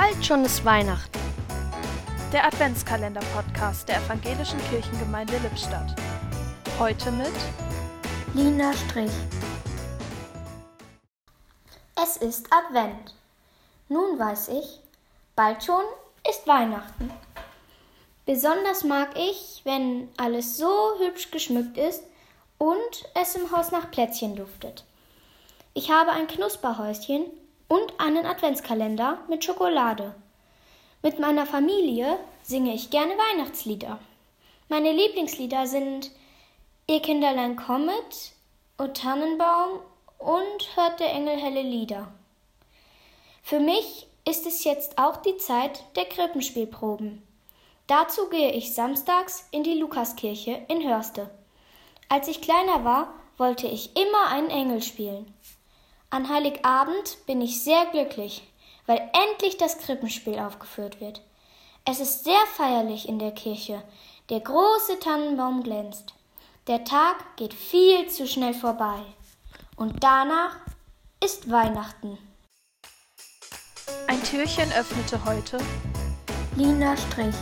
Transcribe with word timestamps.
Bald 0.00 0.24
schon 0.24 0.44
ist 0.44 0.64
Weihnachten. 0.64 1.18
Der 2.32 2.46
Adventskalender-Podcast 2.46 3.88
der 3.88 3.96
Evangelischen 3.96 4.60
Kirchengemeinde 4.70 5.36
Lippstadt. 5.38 5.92
Heute 6.78 7.10
mit 7.10 7.32
Lina 8.32 8.72
Strich. 8.74 9.10
Es 12.00 12.16
ist 12.16 12.46
Advent. 12.52 13.12
Nun 13.88 14.16
weiß 14.16 14.50
ich, 14.50 14.78
bald 15.34 15.64
schon 15.64 15.82
ist 16.30 16.46
Weihnachten. 16.46 17.10
Besonders 18.24 18.84
mag 18.84 19.08
ich, 19.16 19.62
wenn 19.64 20.10
alles 20.16 20.58
so 20.58 20.92
hübsch 21.00 21.32
geschmückt 21.32 21.76
ist 21.76 22.04
und 22.58 23.04
es 23.20 23.34
im 23.34 23.50
Haus 23.50 23.72
nach 23.72 23.90
Plätzchen 23.90 24.36
duftet. 24.36 24.84
Ich 25.74 25.90
habe 25.90 26.12
ein 26.12 26.28
Knusperhäuschen 26.28 27.24
und 27.68 28.00
einen 28.00 28.26
Adventskalender 28.26 29.18
mit 29.28 29.44
Schokolade. 29.44 30.14
Mit 31.02 31.18
meiner 31.20 31.46
Familie 31.46 32.18
singe 32.42 32.74
ich 32.74 32.90
gerne 32.90 33.12
Weihnachtslieder. 33.12 33.98
Meine 34.68 34.92
Lieblingslieder 34.92 35.66
sind 35.66 36.10
Ihr 36.86 37.00
Kinderlein 37.00 37.56
kommet, 37.56 38.32
O 38.78 38.86
Tannenbaum 38.86 39.80
und 40.18 40.76
Hört 40.76 41.00
der 41.00 41.12
Engel 41.12 41.36
helle 41.36 41.62
Lieder. 41.62 42.08
Für 43.42 43.60
mich 43.60 44.06
ist 44.26 44.46
es 44.46 44.64
jetzt 44.64 44.98
auch 44.98 45.18
die 45.18 45.36
Zeit 45.36 45.84
der 45.96 46.04
Krippenspielproben. 46.06 47.22
Dazu 47.86 48.28
gehe 48.28 48.52
ich 48.52 48.74
samstags 48.74 49.48
in 49.50 49.62
die 49.62 49.78
Lukaskirche 49.78 50.66
in 50.68 50.86
Hörste. 50.86 51.30
Als 52.10 52.28
ich 52.28 52.42
kleiner 52.42 52.84
war, 52.84 53.14
wollte 53.38 53.66
ich 53.66 53.96
immer 53.96 54.28
einen 54.28 54.50
Engel 54.50 54.82
spielen. 54.82 55.32
An 56.10 56.30
Heiligabend 56.30 57.18
bin 57.26 57.42
ich 57.42 57.62
sehr 57.62 57.84
glücklich, 57.86 58.42
weil 58.86 58.98
endlich 59.12 59.58
das 59.58 59.76
Krippenspiel 59.76 60.38
aufgeführt 60.38 61.02
wird. 61.02 61.20
Es 61.84 62.00
ist 62.00 62.24
sehr 62.24 62.46
feierlich 62.56 63.08
in 63.08 63.18
der 63.18 63.32
Kirche. 63.32 63.82
Der 64.30 64.40
große 64.40 64.98
Tannenbaum 65.00 65.62
glänzt. 65.62 66.14
Der 66.66 66.84
Tag 66.84 67.36
geht 67.36 67.52
viel 67.52 68.08
zu 68.08 68.26
schnell 68.26 68.54
vorbei. 68.54 69.00
Und 69.76 70.02
danach 70.02 70.56
ist 71.22 71.50
Weihnachten. 71.50 72.16
Ein 74.06 74.22
Türchen 74.22 74.72
öffnete 74.72 75.22
heute 75.26 75.58
Lina 76.56 76.96
Strich 76.96 77.36